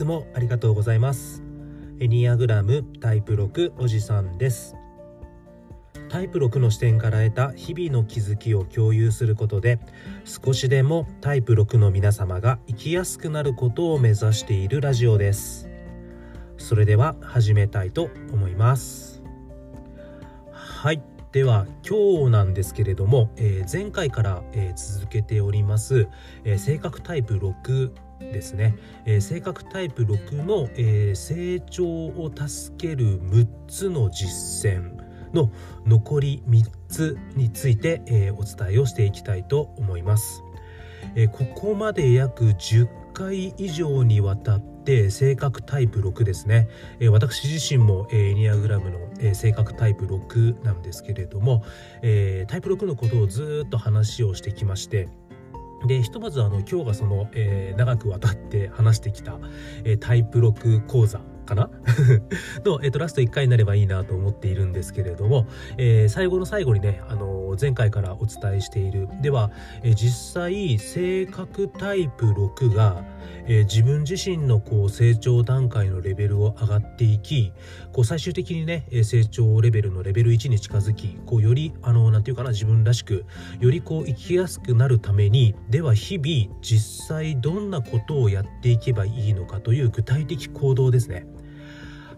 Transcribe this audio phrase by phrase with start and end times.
[0.00, 1.42] つもありがとうございます。
[1.98, 4.74] エニアグラムタイプ6おじさんです。
[6.08, 9.78] タイプ6の視点から得た日々の気づきを共有することで
[10.24, 15.68] 少しでもタイプ6の皆様が生きやすくなることを目指しているラジオです。
[16.56, 19.22] それでは始めたいと思います。
[20.50, 21.02] はい。
[21.32, 26.08] では今日なんですけれども、えー、前回から、えー、続けております、
[26.44, 34.98] えー、性格タイプ6ですね、えー、性格タイプ6の、えー、成長を助ける6つの実践
[35.32, 35.50] の
[35.86, 40.42] 残り3つについて、えー、お伝えをしていきたいと思います。
[41.14, 46.68] えここまで約10回以上にわたって性格タイプ6ですね、
[47.00, 51.64] え私自身も、えエニアグラムの、え性格タイプ6なんですけれども、
[52.02, 55.08] えタイプ6のことをずっと話をしてきまして
[55.86, 59.38] でひとまずあの今日がその、えー、長くわたって話してきた、
[59.84, 61.70] えー、タイプ6講座かな？
[62.64, 65.46] の、えっと、ラスト1回になればいいなと思っているんですけれども、
[65.78, 69.50] えー、最後の最後にね、あの前回からお伝えしているでは、
[69.82, 73.04] え、実際性格タイプ6が、
[73.46, 77.52] え、自分自身のこう成長段階のレベルを上がっていき
[77.92, 83.24] こう最終的にね成長レベルのレベル1に近づきこうよりあのなんていうかな自分らしく
[83.60, 91.26] よりこう生きやすくなるためにでは日々実際どんなことをやっていけばいいのかという具体的行動ですね。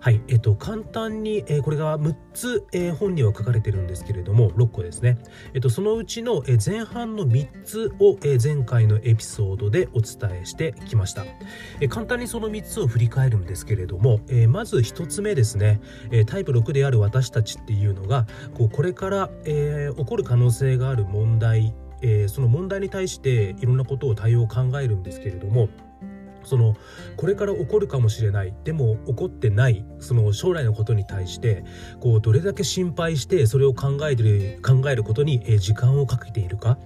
[0.03, 5.17] はい、えっと、簡単に、えー、これが6つ、えー、本には書かれてるんですけれども、6個ですね。
[5.55, 11.25] えっと、そのうちの、え、前半の3つを、え前回のエピソードでお伝えしてきました。
[11.81, 15.81] え簡単にその3つを振り返るんですけれども、えまず1つ目ですね、
[16.11, 25.69] えタイプ6である私たちっていうのが、こうこれから、え起こる可能性がある問題、えその問題に対していろんなことを対応を考えるんですけれども、
[26.45, 26.77] その
[27.17, 28.55] これから起こるかもしれない。
[28.65, 29.85] でも起こってない。
[29.99, 31.65] その将来のことに対して
[32.01, 36.79] こうどれだけ心配してそれを考えてる考えることに時間をかけているか。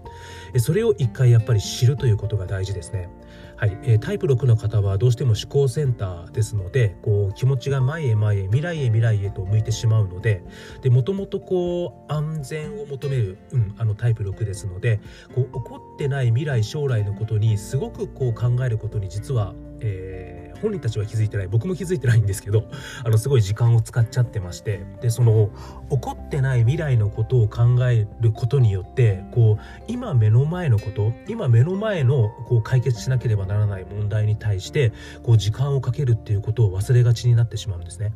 [0.59, 3.09] それを一回やっぱり知るということが大事ですね。
[3.56, 10.43] はい、えー、タイプ6の方はどうしても思考センターですのでこう気持ちが前へ前へ未来へ未来へと向いてしまうので
[10.91, 15.00] もともとこう安全を求める、うん、あのタイプ6ですので
[15.34, 22.64] こう起こってない未来将来のことにすごくこう考えることに実は、えー本人たちは気づいてない僕も気づいてないんですけど
[23.04, 25.50] あのすごい時間を使っちゃってましてでその
[25.91, 34.92] 起こってない未来のことを考えることによってこう今目の前のこと今目の前のこう解決しなければならない問題に対して
[35.22, 38.12] こう時間をかけるっていうことを忘れがちになってしまうんですね。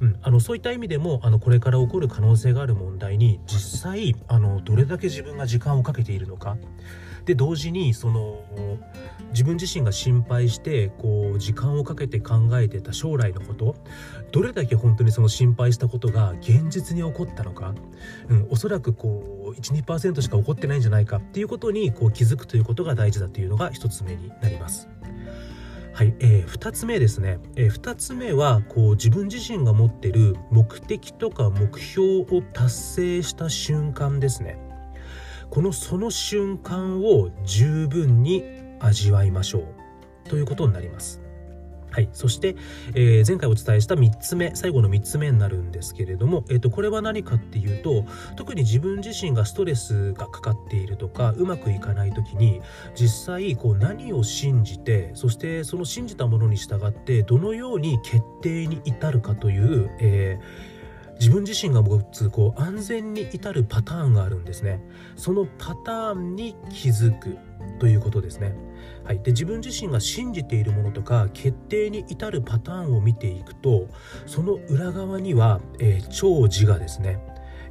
[0.00, 6.58] うん、あのそういった意味でもあのこれから起こる可能性がある問題に実際あのどれだけ自分が時間をかけているのか
[7.26, 8.40] で同時にその
[9.32, 13.74] 自分自身が心配してこう時間をかけて考えてた将来のこと
[14.30, 17.74] どれだけ本当にその心配したことが現実に起こったのか、
[18.28, 24.88] うん、おそらくこう12%しか起こってないんじゃないかっていうことにこう気づくということが大事だというのが1つ目になります。
[25.92, 34.58] はい、えー、2つ目ですね、えー、2つ目はこう自分自身が持ってる目的とか目標を達成した瞬間ですね
[35.50, 38.44] このその瞬間を十分に
[38.80, 40.28] 味わいましょう。
[40.28, 41.26] ということになります。
[41.96, 42.56] はい、そして、
[42.94, 48.04] えー、前回お伝えした3つ目最後の3つ目になるんですけれども、えーと、これは何かっていうと
[48.36, 52.60] 特に自分自身がストレスがかかっているとかうまくいかない時に
[52.94, 60.75] 実際こう何を信じてそしてその信じたものに従ってどのように決定に至るかという、えー
[61.18, 64.80] 自分自身が持つこう安全に至るパターンがあるんですね。
[65.16, 67.38] そのパターンに気づく
[67.78, 68.54] ということですね、
[69.04, 73.88] はい、で自分自身が信じているものとか決定に至るパターンを見ていくと
[74.26, 77.20] その裏側には、えー、超自我ですね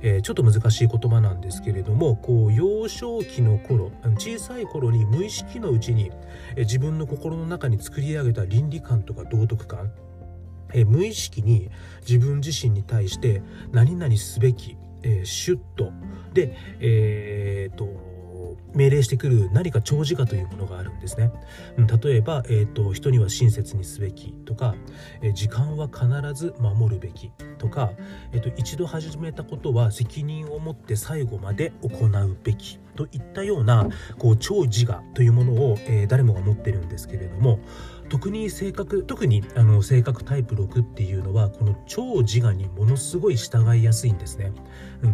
[0.02, 6.12] えー、ちょっと難しい言葉なんですけれどもこう幼少期の頃小さい頃に無意識のうちに、
[6.56, 9.92] えー、自分の心の中に作り上げた倫理観とか道徳観
[10.76, 11.70] えー、無意識に
[12.02, 13.42] 自分自身に対して
[13.72, 15.92] 何々すべき、えー、シュッと
[16.34, 17.88] で、えーと、
[18.74, 21.32] 命令してくる何か長寿我というものがあるんですね。
[22.04, 24.76] 例えば、えーと、人には親切にすべきとか、
[25.22, 27.92] え、時間は必ず守るべきとか、
[28.34, 33.88] えーと、一度始めたことは責任を持って最後まで行うべきといったような
[34.18, 37.60] こう超自我というものを、えー、誰もが持ってるんですけれども
[38.10, 44.52] 特に性格特にあの性格タイプ6っていうのはこの超自我にものすごい従いやすいんですね、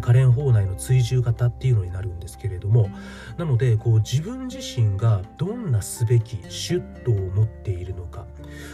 [0.02, 2.90] 可憐法内の追従型っていうのになるんですけれども。
[3.38, 8.26] なのでこう自分自身がどんなすべきシュッとを持っているのか。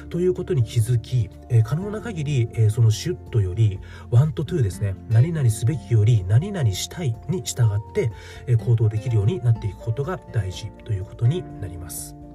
[0.10, 3.80] ということに気づき、えー、可能な限り、えー、そのシュッとより
[4.10, 4.96] ワンとトゥーですね。
[5.10, 8.12] 何々すべきより何々したいに従って、
[8.48, 12.27] えー、行動できるようになっていくことが大事ということになります。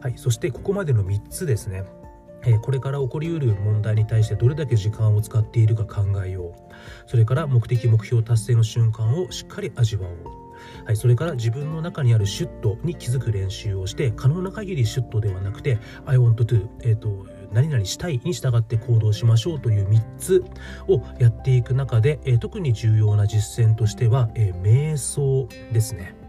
[0.00, 1.84] はい、そしてここまでの3つですね。
[2.44, 6.72] えこれから起こりうる問題に対してどれだけ時間を使っているか考えよう。
[7.06, 20.44] それから目的目標達成の瞬間をしっかり味わおう、はい、それから自分の中にあるシュットに気づく練習をして可能な限りシュットではなくて I want to、えーと、何々したいに従って行動しましょうという3つ
[20.88, 26.21] をやっていく中で、えー、特に重要な実践としては、えー、瞑想ですね。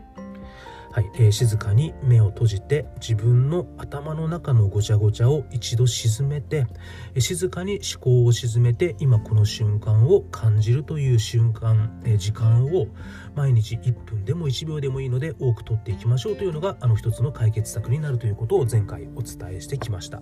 [0.94, 6.68] はい、えー、静かに目を閉じて自分の頭の中のごちゃごちゃを一度沈めて、
[7.16, 12.86] えー、静かに思考を沈めて今この瞬間を感じるという瞬間、えー、時間を
[13.34, 20.22] 毎日1分でも1秒でもいいので多くとっていきましょうというのがあの一つの解決策になるということを前回お伝えしてきました。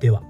[0.00, 0.22] では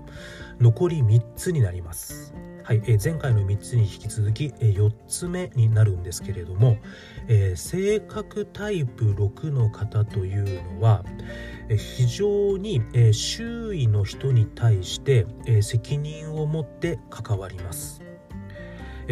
[0.61, 2.35] 残り3つになります。
[2.65, 6.79] はい、えー、前回の3つに引き続き、えー、4つ目になるんですけれども、
[7.27, 11.05] えー、性格タイプ6の方というのは、
[11.69, 18.01] えー、非常に、えー、周囲の人に対して、えー、責任を持って関わります。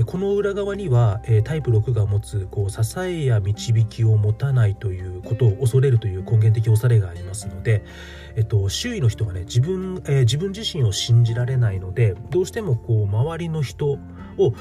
[0.07, 7.85] この裏側にはタイプ6が持つこう支えや導きを持たないということを恐れるという根源的恐れがありますので、
[8.37, 13.99] えっと、周囲の人がね自分,、えー、自分自身を信じられないのでどうしてもこう周りの人を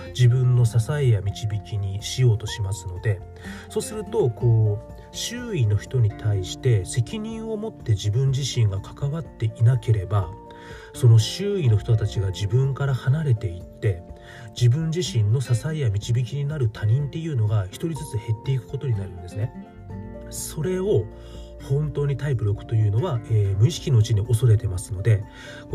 [0.09, 3.21] 自分の支えや導きにしようとしますので
[3.69, 10.29] そうするとこう周囲の人に対して責任を持って自分自身が関わっていなければ
[10.93, 14.03] その周囲の人たちが自分から離れていって
[14.55, 19.51] 自分自身の支えや導きになる他人っていうのが一人ずつ減っていくことになるんですね。
[20.29, 21.05] それを
[21.63, 25.23] 本当にタイプ6というのは、えー、無意識のうちに恐れてますので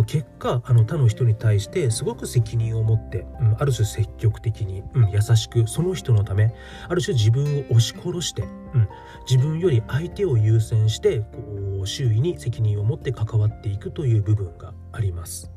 [0.07, 6.55] 結果あの他の人に対してすごく責任を持って、うん、ある種積極的に、うん、優しくその人のため
[6.89, 8.47] ある種自分を押し殺して、う
[8.79, 8.89] ん、
[9.29, 15.51] 自分より相手を優先してこう周囲に責任を持って関わっていくという部分があります。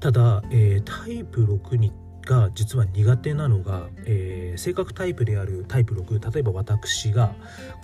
[0.00, 1.92] ただ、えー、タイプ6に
[2.26, 7.34] が実は苦手なのが、えー、性格タイプであるタイプ6例えば私が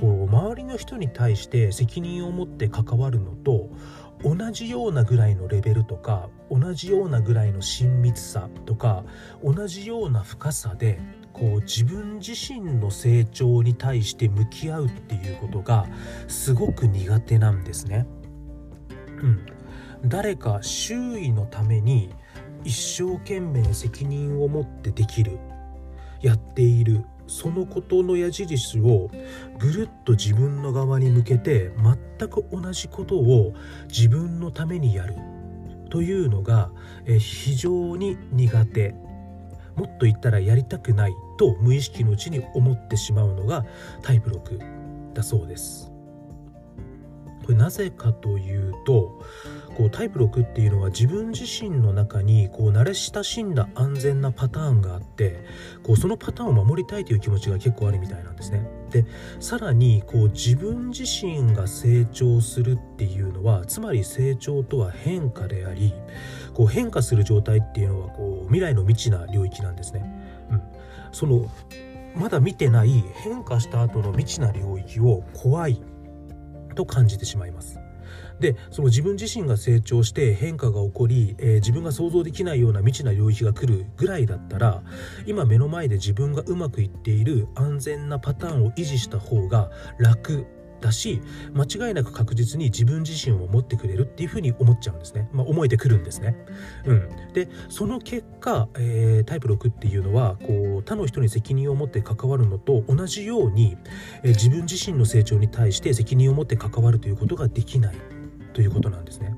[0.00, 3.70] こう周りの人に対して責任を持って関わるのと
[4.22, 9.04] 同じようなぐらいのレベルとか同じようなぐらいの親密さとか
[9.42, 11.00] 同じような深さで
[11.32, 15.86] こう自分自身の成長に対して向き合うっていうことが
[16.28, 18.06] すごく苦手なんですね。
[19.22, 19.46] うん、
[20.04, 22.10] 誰か周囲のために
[22.66, 25.38] 一生懸命責任を持ってできる
[26.20, 29.08] やっているそのことの矢印を
[29.58, 31.70] ぐるっと自分の側に向けて
[32.18, 33.54] 全く同じことを
[33.88, 35.14] 自分のためにやる
[35.90, 36.70] というのが
[37.18, 38.94] 非常に苦手
[39.76, 43.64] もっと言ったらやりたくないと無意識のうちに思ってしまうのが
[44.02, 45.92] タイプ6だそうです。
[47.46, 49.22] これなぜかというと
[49.76, 55.44] こうタイプ6っていうのは自分自身の中にこう慣れ親しんだ安全なパターンがあって
[55.82, 58.66] こうそのパターンを守りたいという気持ちが結構あるみたいなんですね。
[58.90, 59.04] で
[59.38, 65.92] さらにこう自分自身が成長するっていうのはつまり成長とは変化であり
[66.54, 70.10] こう変化する状態っていうのはこう未来の未知な領域なんですね。
[70.50, 70.62] うん、
[71.12, 71.50] その
[72.14, 75.82] まだ見てない変化した後の未知な領域を怖い
[76.74, 77.78] と感じてしまいます。
[78.40, 84.82] でその自分自身が成長して変化が起こり、えー、自分が想像できないような未知な領域が来るぐらいだったら
[85.26, 90.46] 今目の前で自分がうまくいっている安全なパターンを維持した方が楽
[90.86, 91.20] だし
[91.52, 96.36] 間違いなく確実に自分自身を持ってくれるっていうふうに思っちゃうんですね、まあ、思えてくるんですね。
[96.84, 103.76] うん、でその結果、えー、タイプ6っていうのはこう他の人に責任を持って関わるのと同じように、
[104.22, 107.96] えー、自分自身の成長に対して責任を持って関わるということができない
[108.52, 109.36] ということなんですね。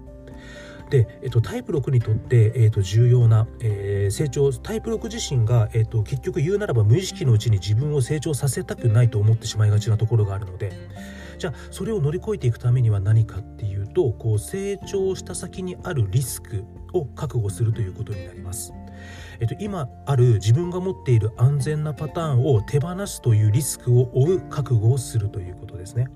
[0.91, 10.73] で、えっと、タイプ6にとって、えっと、重要な、えー、成長タイプ6自身が、えっと、結局言うならば無意識のうちに自分を成長させたくないと思ってしまいがちなところがあるので
[11.39, 18.73] じゃあそれを乗り越えていくためには何かっていうとこう成長した先にあるリスクを覚悟するということになります。
[19.41, 26.09] えっと、今ある自分が持っている安全なパターンを手放すというリスクを負う覚悟をするということですね。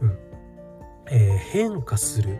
[0.00, 0.18] うん
[1.10, 2.38] えー、変化する、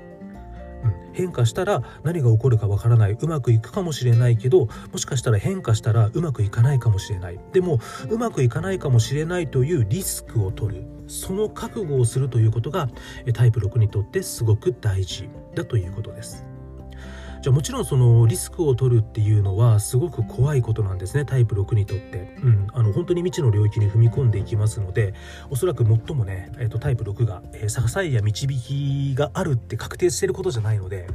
[1.12, 3.16] 変化したら何が起こるかわからない。
[3.20, 7.40] うまくいくかもしれないけどもしかしたら変化したらうまくいかないかもしれない。
[7.52, 10.84] でもうまくいかないかもしれないというリスクを取る。
[11.06, 12.88] その覚悟をするということが
[13.34, 16.49] タイプ6にとってすごく大事だということです。
[17.40, 25.14] じゃあもちろんそのリスクを取るっていうのはすごく怖いことなんですねタイプ6にとって、うん、あの本当に未知の領域に踏み込んでいきますので
[25.48, 31.08] おそらく最もね、えーと、タイプ6が、えー、支えや導きがあるって確定してることじゃないので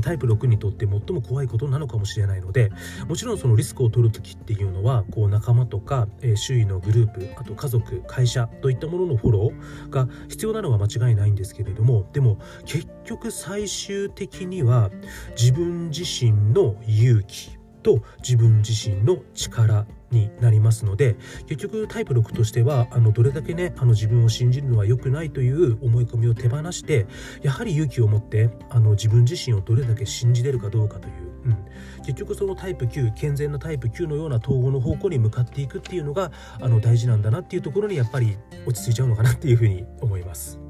[0.00, 2.70] タイプ6にとって最も怖いことなのかもしれないので
[3.08, 14.90] もちろんそのリスクを取る時っていうのはこう仲間とか、え周囲のグループあと家族会社といったもののフォローが必要なのは間違いないんですけれどもでも結局最終的には
[15.38, 17.55] 自分自身の勇気
[17.86, 21.14] と自分自身の力になりますので
[21.46, 27.06] 結局タイプ6としてはあのどれだけねあの自分を信じるのは良くないという思い込みを手放して
[27.42, 31.14] やはり勇気を持ってあの自分自身をどれだけ信じれるかどうかという、
[31.44, 31.56] うん、
[31.98, 40.65] 結局そのタイプ9健全なタイプ9のような統合の方向に向かっていくっていうのがあの大事なんだなっていうところにやっぱり落ち着いちゃうのかなっていうふうに思います。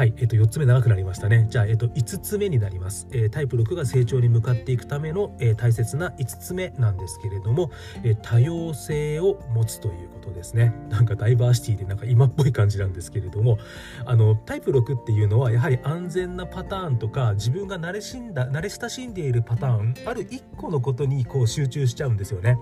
[0.00, 1.46] はい、えっ、と、4つ目長くなりましたね。
[1.50, 3.06] じゃあ、えっ、と、5つ目になります。
[3.12, 7.70] えー、タイプ6が成長に向かっていくための、えー、大切な5つ目なんですけれども、
[8.02, 10.74] えー、多様性を持つということですね。
[10.88, 13.58] なんかダイバーシティでなんか今っぽい感じなんですけれども、
[14.06, 22.56] あの、タイプ6っていうのはやはり安全なパターンとか、自分が慣れしんだ、慣れ親しんでいるパターン、ある1個のことにこう集中しちゃうんですよね。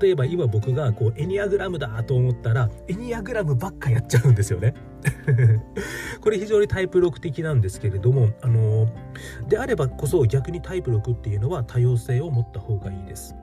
[0.00, 4.72] 例えば今僕がこうエニアグラムだと思ったら、エニアグラムばっかやっちゃうんですよね。
[6.20, 8.88] これ非常にタイプ6的なんですけれども、あの
[9.48, 13.34] であればこそ逆にタイプ6っていうのは多様性を持った方がいいです。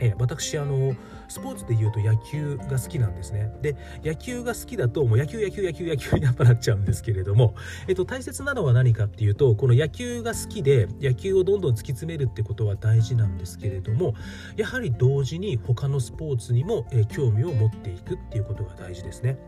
[0.00, 0.94] え私あの
[1.30, 3.52] スポーツで言うと野球が好きなんですね。
[3.62, 7.54] で野球が好きだともう野球野球野球野球にやっぱなっちゃうんですけれども、
[7.88, 14.14] えっと、大切なのは何かっていうとこの野球が好きで野球をどんどん突き詰めるってことは大事なんですけれども
[14.56, 19.38] やはり同時に他のスポーツにも、え興味を持っていくっていうことが大事ですね。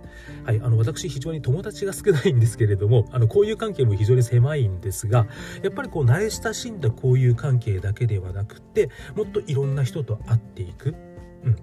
[0.45, 5.27] はいあの私非常に友達が少ないんですけれどもあの交友関係も非常に狭いんですが
[5.63, 11.12] やっぱりこう慣れ親しんだ交友関係だけではなくってもっといろんな人と会っていく。
[11.45, 11.57] うん、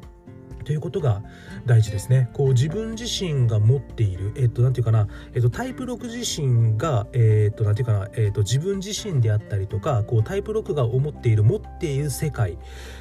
[0.65, 1.23] ということが
[1.65, 2.29] 大事ですね。
[2.33, 12.57] こう自分自身が持っている、えっと、なんていうかな、えっと、タイプ6自身が、えっと、なんていうかな、えっと、自分自身であったりとか、こう、タイプ6が思っている、持っている世界、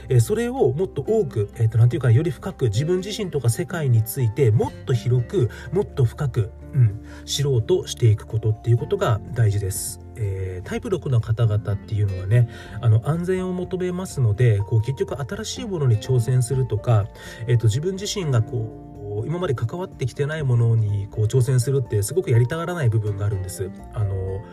[0.09, 10.08] えそれをもっと多く、えっと、なんていうかな、より深く、自分自身とか世界について、もっと広く、もっと深く、うん、知ろうとしていくことっていうことが大事です。
[10.19, 12.49] えー、タイプ6の方々っていうのはね
[12.81, 17.07] あの安全を求めますのでこう結局新しいものに挑戦するとか、
[17.47, 23.71] えーと、自分自身がこう今まで関わってきてないものにこう挑戦するってすごくやりたがらない部分があるんです。
[23.95, 24.45] あの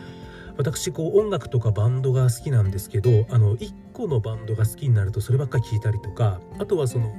[0.57, 7.13] 私こう音楽とかバンドが好きなんですけどあの1個のバンドが好きになるとそればっかり聴いたりとかあとはその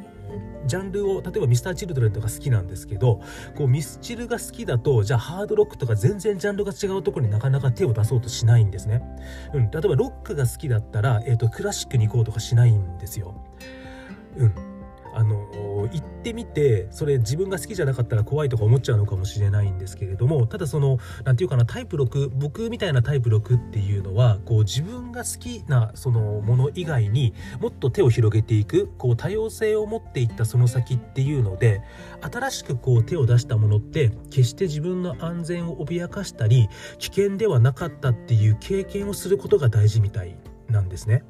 [0.66, 3.20] ジャンルを例えばミスターチルドレンとか好きなんですけど
[3.56, 9.02] こうミスチルが好きだとじゃあハードロックとか全然ジャンルが違うところになかなか手を出そうとしないんですね、
[9.54, 13.34] うん、例えばロックが好きだったら、えーと、クラシックに行こうとかしないんですよ。
[14.36, 14.65] うん。
[15.16, 31.80] あの行ってみてそれ自分が好きじゃなかったら怖いとか思っちゃうのかもしれないんですけれどもただその何て言うかなタイプ6僕みたいなタイプ6っていうのはこう自分が好きなそのもの以外にもっと手を広げていくこう多様性を持っていったその先っていうので
[32.20, 36.68] 新しくこう手を出したものって決して自分の安全を脅かしたり
[36.98, 40.36] 危険ではなかったっていう経験をすることが大事みたい
[40.68, 41.24] なんですね。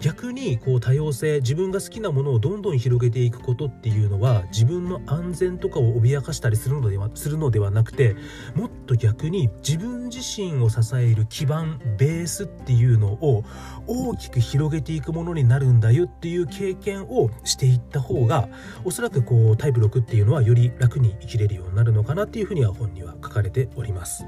[0.00, 8.16] 逆にこう多様性自分が好きなものをどんどん広げていくことっていうのは自分の安全とかを脅かしたりするのではするのではなくて
[8.54, 13.44] もっと逆に自分自身を支える基盤ベースっていうのを
[13.86, 18.48] 大きく広げていくものになるんだよっていう経験をしていった方が
[18.84, 24.24] おそらくこうタイプ6っていうのはより楽に生きれるようになるのかなっていうふうには本には書かれております。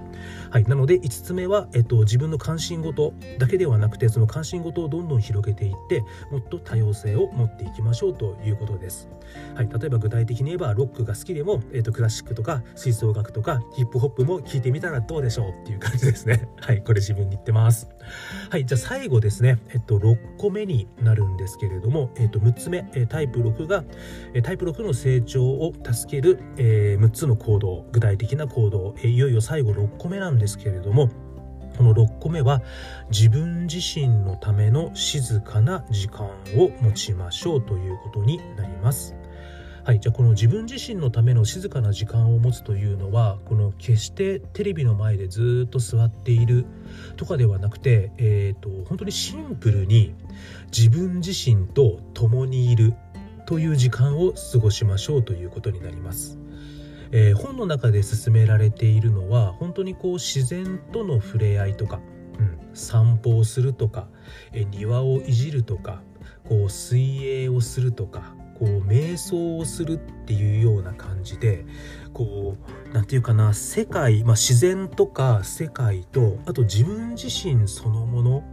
[0.50, 9.09] はい、なので5つ目は、えっと、自分の関心事だけではなくてその関心事をどんどん広げていってもっと多様性を持っていきましょうということです。
[9.55, 16.49] はい、例えば具体的に言えばロックが好きでも、えっと、クラシックとか吹奏楽とかヒップホップも聞いてみたらどうでしょうっていう感じですね。
[16.61, 17.88] はい、これ自分に言ってます。
[18.50, 23.85] はい、じゃあ最後ですね、えっと、6個目になるんですけれども、えっと、6つ目、タイプ6が、
[24.43, 31.11] タイプ6の成長を助ける、え、6つの行動、具体的な行動、えいよいよ最後6個目なんですけれども、
[31.79, 32.61] この6個目は
[33.09, 39.15] 自分自身のための静かな時間を持ちましょうということになります。
[39.85, 46.67] はいじゃあこの自分自身のための静かな時間を持つというのはこの決してテレビの前でずっと座っている
[47.17, 50.15] とかではなくて、えーと、本当にシンプルに
[50.77, 52.93] 自分自身と共にいる
[53.47, 56.39] という時間を過ごしましょうということになります。
[57.12, 62.00] えー、本の中で勧められているのは本当にこう自然との触れ合いとか、
[62.38, 64.09] うん、散歩をするとか、
[64.53, 66.03] え庭をいじるとか
[66.49, 71.65] こう水泳をするとかこう瞑想をするっていうような感じで
[72.12, 78.45] こう何て言うかな世界、まあ、自然とか世界とあと自分自身そのもの、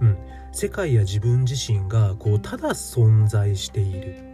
[0.00, 0.18] うん、
[0.52, 4.30] 世界や自分自身がこうただ存在している。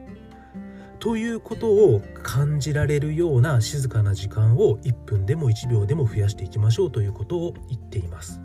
[0.98, 8.40] ということを感じられるような静かな時間を1分でも1秒でも増やしていきましょうということを言っています。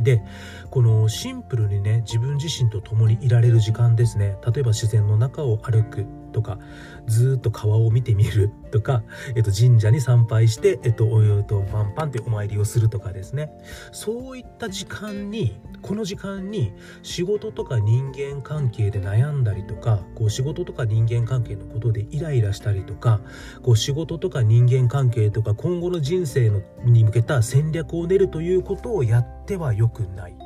[0.00, 0.22] で
[0.70, 6.58] このシンプルにね自分自身と共にいられる時間ですね例えば自然の中を歩くとか
[7.06, 9.02] ずっと川を見てみるとか、
[9.36, 13.52] えっと、神社に参拝して、えっと、おとパンパンってお参りをするとかですね
[13.92, 16.72] そういった時間にこの時間に
[17.02, 23.20] 仕事とか人間関係で悩んだりとかこう仕事とか人間関係のことでイライラしたりとか
[23.62, 30.36] こう仕事とか人間関係とか今後の人生のに向けた戦略を練るということをやってはよくない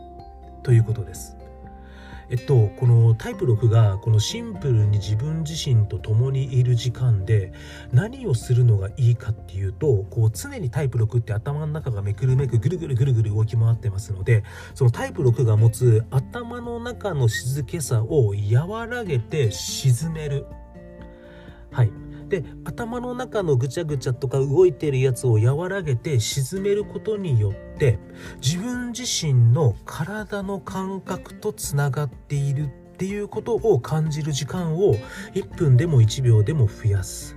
[0.62, 1.35] ということです。
[2.28, 7.52] えっと、このタイプ6がこのシンプルに自分自身と共にいる時間で
[7.92, 14.42] 何をするのがいいかっていうとこう常にタイプ6って頭の中がめくるめくぐるぐるぐるぐる動き回ってますので
[14.74, 20.46] そのタイプ6が持つ頭の中の静けさを和らげて沈める。
[21.70, 27.98] はいで頭の中のぐちゃぐちゃとか動いてるやつを和らげて沈めることによって
[28.42, 34.94] 自分自身の体の感覚とつながっているっていうことを感じる時間を
[35.34, 37.36] 1分でも1秒でも増やす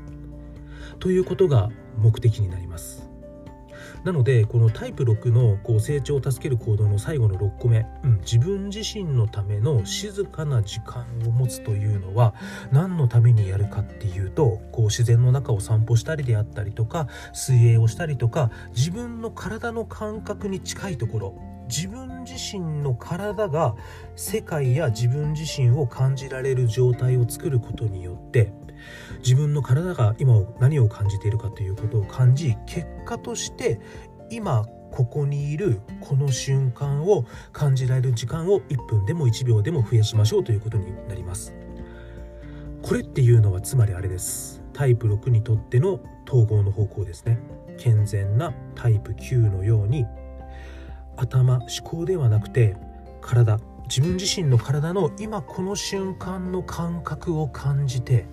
[1.00, 2.99] ということが目的になります。
[4.03, 12.34] なのでこのタイプ6のこう成長を助ける行動の最後の6個目、うん、自分自身のための静かな時間を持つというのは
[12.72, 23.76] 何のためにやるかっていうとこう自然の中を散歩したりであったりとか水泳をしたりとか自分の体の感覚に近いところ自分自身の体が
[24.15, 28.52] 世界や自分自身を感じられる状態を作ることによって
[29.19, 33.79] 自分の体が今を何を感じているかということを感じ結果として
[34.29, 41.53] 今ここにいるこの瞬間を感じられる時間を1分でも1秒でも増やしましょうということになります。
[42.82, 44.63] これっていうのはつまりあれです。
[44.73, 47.39] タイプ6にとっての統合の方向ですね。
[47.77, 50.05] 健全なタイプ9のように
[51.15, 52.75] 頭思考ではなくて
[53.21, 58.25] 体自分自身の体の今この瞬間の感覚を感じて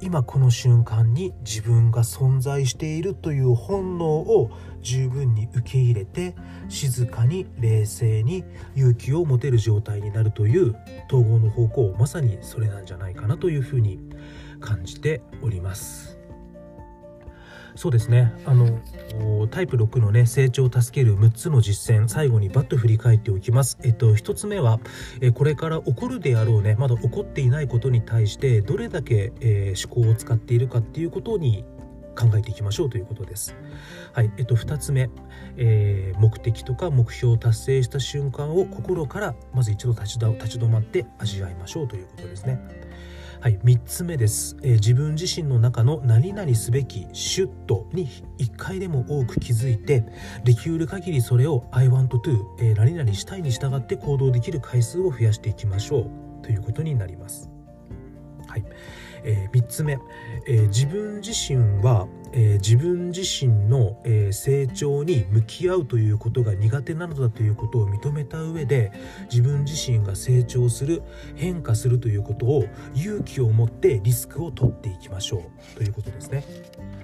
[0.00, 4.50] 今この瞬間に自分が存在しているという本能を
[4.82, 6.34] 十分に受け入れて
[6.68, 10.76] 静かに冷静に勇気を持てる状態になるという
[11.08, 13.98] 統合の方向まさにそれなんじゃないかなというふうに
[14.60, 16.15] 感じております。
[17.76, 18.80] そうですねあの
[19.50, 24.80] タイプ6のね成長を助ける6つの実践最後にバッと振り返っておきますえっと1つ目は
[25.20, 31.64] えこれから起こるであろうねまだ起こっていないことに対してどれだけ、えー、思考を使っているかっていうことに
[32.16, 33.54] 考えていきましょうということです。
[34.14, 35.10] はい、えっと2つ目、
[35.58, 42.58] えー、目的とか目標を達成した瞬間を心からまず一度立ち止まって味わいましょうということですね。
[43.46, 50.04] はい、3つ目です、えー、自分自身の中の何々すべきシュッとに1回でも多く気づいて
[50.42, 56.10] できうる限りそれを I want to、えー、何々したいに従って行動できる回数を増やしていきましょ
[56.42, 56.44] う。
[56.44, 57.48] ということになります。
[58.48, 58.64] はい。
[59.26, 59.98] えー、3つ目、
[60.46, 68.92] えー、自分自身は、えー、自分自身の、え成長に向き合うということが苦手なのだということを認めた上で
[69.30, 71.02] 自分自身が成長する
[71.34, 75.76] 変化するということを勇気を持ってリスクを取っていきましょう。
[75.76, 76.44] ということですね。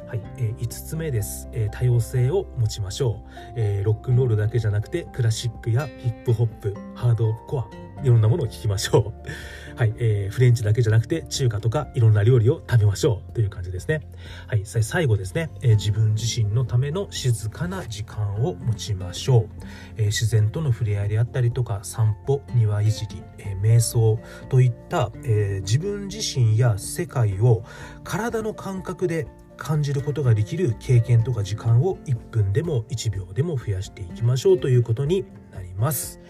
[0.06, 7.68] はい、えー、5つ目です、えー、多様性を持ちましょう、えー、ロックンロールだけじゃなくてクラシックやヒップホップハードコア
[8.04, 9.28] いろんなものを聞きましょう。
[9.76, 14.02] はい、えー、フレンチだけじゃなくて中華とかいろんな料理を食べましょうという感じですね。
[14.46, 19.48] はい、最後ですね、えー、自分自身のための静かな時間を持ちましょう。
[19.96, 27.64] えー、自然との触れ合いであったりとか散歩、庭いじり、え瞑想といった、え自分自身や世界を
[28.04, 36.20] 体の感覚で感じることができる経験とか時間を1分でも1秒でも増やしていきましょうということになります。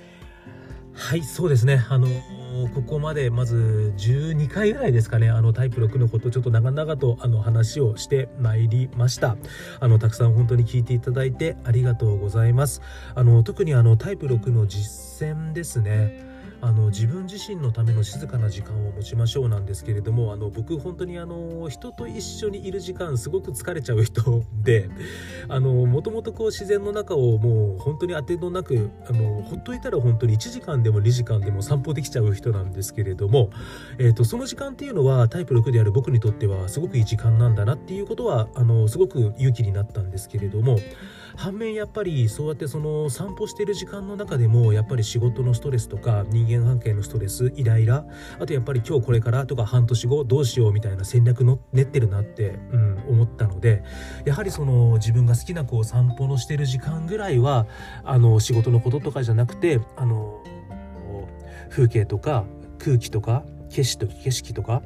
[0.92, 1.84] はい、そうですね。
[1.88, 2.06] あの
[2.74, 9.36] ここまでまず12回ぐらいですかね、あのタイプ6のことちょっと長々とあの話をしてまいりました。
[9.80, 12.82] あの、たくさん本当に聞いていただいてありがとうございます。
[13.14, 16.31] あの、特にあのタイプ6の実践ですね。
[16.62, 24.88] あの自分自身のための静かな時間を持ちましょうなんですけれどもあの僕本当にあの人と一緒にいる時間すごく疲れちゃう人で
[25.48, 33.50] もともと自然の中をもう本当に当てのなくあのほっといたら本当に1時間でも2時間でも散歩できちゃう人なんですけれども、
[33.98, 40.78] えーと、その時間っていうのはタイプ6である僕にとってはすごくいい時間なんだなっていうことはあのすごく勇気になったんですけれども
[41.36, 48.04] 反面やっぱりそうやってその散歩してる時間の中でもやっぱり仕事のストレスとか人間関係のストレスイライラ
[48.38, 53.82] あとやっぱり今日これからとか半年後どうしようみたいな戦略の練ってるなって、うん、思ったので
[54.24, 57.66] やはりその自分が好きなこう散歩のしてる時間ぐらいは
[58.04, 60.42] あの仕事のこととかじゃなくてあの
[61.70, 62.44] 風景とか
[62.78, 64.82] 空気とか景色と景色とか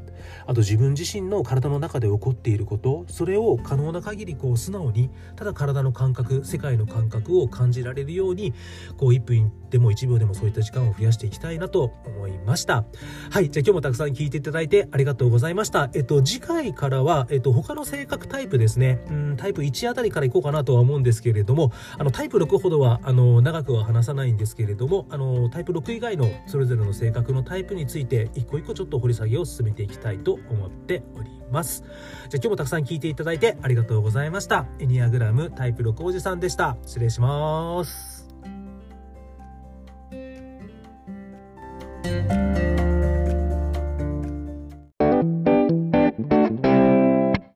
[0.47, 8.53] あと自分自身の体の中で起こっていることそれを可能な限りこう素直にただ体の感覚世界の感覚を感じられるように
[8.97, 12.85] こう1分でも1秒でもそういった時間を増やしていきたいなと思いました。
[13.31, 15.91] はいじゃあ今日もたくさん聞いていただいてありがとうございました。
[15.95, 19.01] えっと次回からはえっと他の性格タイプですね。
[19.11, 31.83] うんタイプ1あたりからいこうかなとは思うんですけれどもあのタイプ6ほどはあの長くは話さないんですけれどもあのタイプ6以外のそれぞれの性格のタイプについて一個一個ちょっと掘り下げを進めていきたいいと思っております。
[31.83, 34.67] じゃあ今日もたくさん聞いていただいてありがとうございました。
[34.79, 36.77] エニアグラムタイプ6おじさんでした。
[36.85, 38.27] 失礼します。